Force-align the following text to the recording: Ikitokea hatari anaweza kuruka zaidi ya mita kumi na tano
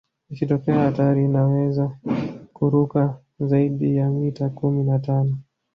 Ikitokea 0.29 0.79
hatari 0.79 1.25
anaweza 1.25 1.97
kuruka 2.53 3.19
zaidi 3.39 3.95
ya 3.97 4.09
mita 4.09 4.49
kumi 4.49 4.83
na 4.83 4.99
tano 4.99 5.37